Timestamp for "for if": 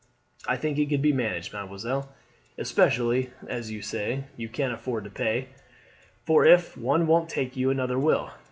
6.25-6.75